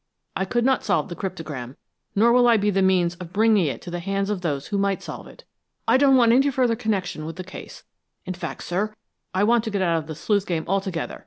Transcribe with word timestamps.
I 0.35 0.45
could 0.45 0.65
not 0.65 0.83
solve 0.83 1.09
the 1.09 1.15
cryptogram, 1.15 1.77
nor 2.15 2.33
will 2.33 2.47
I 2.47 2.57
be 2.57 2.71
the 2.71 2.81
means 2.81 3.13
of 3.17 3.31
bringing 3.31 3.67
it 3.67 3.83
to 3.83 3.91
the 3.91 3.99
hands 3.99 4.31
of 4.31 4.41
those 4.41 4.65
who 4.69 4.79
might 4.79 5.03
solve 5.03 5.27
it. 5.27 5.43
I 5.87 5.97
don't 5.97 6.15
want 6.15 6.31
any 6.31 6.49
further 6.49 6.75
connection 6.75 7.23
with 7.23 7.35
the 7.35 7.43
case; 7.43 7.83
in 8.25 8.33
fact, 8.33 8.63
sir, 8.63 8.95
I 9.31 9.43
want 9.43 9.63
to 9.65 9.69
get 9.69 9.83
out 9.83 9.99
of 9.99 10.07
the 10.07 10.15
sleuth 10.15 10.47
game 10.47 10.65
altogether. 10.67 11.19